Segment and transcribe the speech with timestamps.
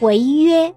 [0.00, 0.74] 违约。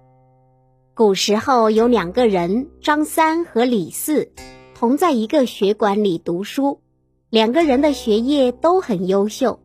[0.94, 4.32] 古时候有两个人，张三和李四，
[4.74, 6.80] 同在一个学馆里读书。
[7.28, 9.60] 两个人的学业都很优秀，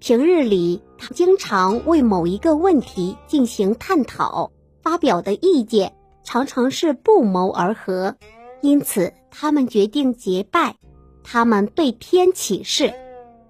[0.00, 0.82] 平日里
[1.14, 4.50] 经常为某一个问题进行探讨，
[4.82, 5.94] 发表的意见
[6.24, 8.16] 常常是不谋而合。
[8.60, 10.74] 因此，他们决定结拜。
[11.22, 12.92] 他们对天起誓：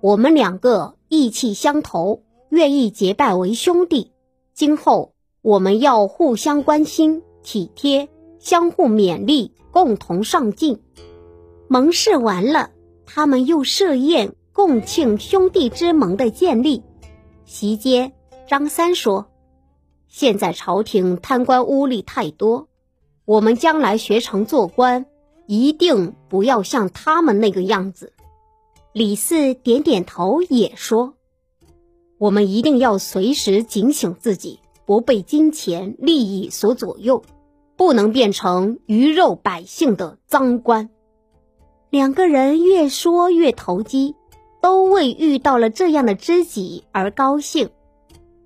[0.03, 4.13] 我们两个意气相投，愿意结拜为兄弟。
[4.55, 5.13] 今后
[5.47, 8.09] 我们要互相关心、体贴，
[8.41, 10.83] 相互勉励，共同上进。
[11.69, 12.73] 盟誓完了，
[13.07, 16.83] 他们又设宴共庆兄弟之盟的建立。
[17.45, 18.13] 席间，
[18.49, 19.27] 张三说
[20.11, 22.67] ：“现在朝廷贪官污吏太多，
[23.25, 25.07] 我们将来学成做官。”
[25.47, 28.13] 一定不要像他们那个样子。
[28.93, 31.15] 李四点点头，也说
[32.19, 37.23] ：“我们一定要随时警醒自己，不被金钱利益所左右，
[37.77, 40.89] 不能变成鱼肉百姓的脏官。”
[41.91, 44.15] 两个人越说越投机，
[44.63, 47.69] 都为遇到了这样的知己而高兴。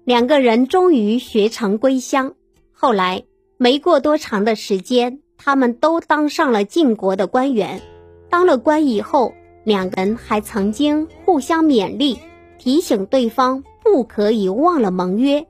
[0.04, 2.34] 两个人终于学成归乡。
[2.72, 3.22] 后来
[3.58, 5.20] 没过多长的时间。
[5.42, 7.80] 他们都当上了晋国的官员，
[8.28, 9.32] 当了官以后，
[9.64, 12.18] 两人还曾经互相勉励，
[12.58, 15.46] 提醒对方不可以忘了盟约。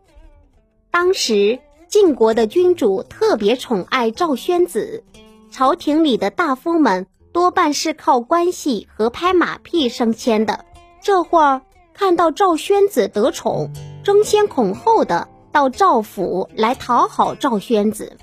[0.91, 5.05] 当时晋国的君主特别宠爱赵宣子，
[5.50, 10.64] 朝廷里的大夫们多半是靠关系和拍马屁升迁的。
[11.00, 11.62] 这会儿
[11.94, 13.70] 看到赵宣子得宠，
[14.02, 18.16] 争先恐后的到赵府来讨好赵宣子。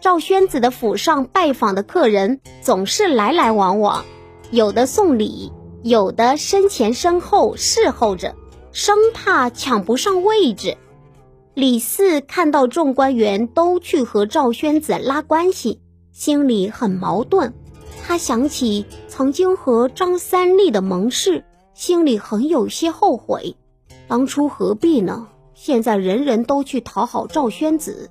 [0.00, 4.04] 赵宣子的府上拜访的客人总是来来往往，
[4.50, 8.34] 有的送礼，有的身前身后侍候着，
[8.72, 10.76] 生怕抢不上位置。
[11.60, 17.52] 李四看到众官员都去和赵宣子拉关系，心里很矛盾。
[18.02, 21.44] 他想起曾经和张三立的盟誓，
[21.74, 23.56] 心里很有些后悔。
[24.08, 25.28] 当初何必呢？
[25.52, 28.10] 现在人人都去讨好赵宣子。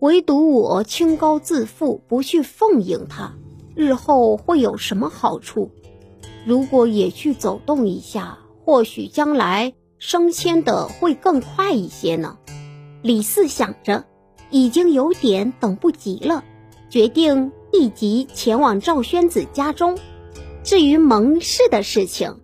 [0.00, 3.32] 唯独我清高自负，不去奉迎他，
[3.74, 5.70] 日后会有什么好处？
[6.44, 12.36] 如果也去走动一下，或许将来升迁的会更快一些呢。
[13.04, 14.06] 李四想着，
[14.48, 16.42] 已经有点等不及了，
[16.88, 19.98] 决定立即前往赵宣子家中。
[20.62, 22.40] 至于盟誓的事情，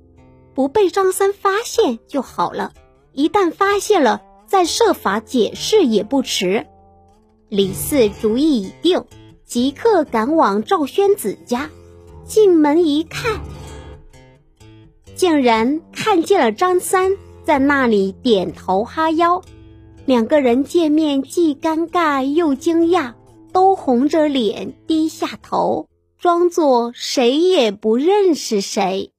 [0.53, 2.73] 不被张三发现就好了。
[3.15, 6.67] 一旦发现了，再设法解释也不迟。
[7.49, 9.07] 李四主意已定，
[9.47, 11.71] 即刻赶往赵宣子家。
[12.27, 13.41] 进门一看，
[15.15, 19.41] 竟然看见了张三在那里点头哈腰。
[20.11, 23.15] 两个人见面，既尴尬又惊讶，
[23.53, 25.87] 都红着脸低下头，
[26.19, 29.13] 装作谁也不认识谁。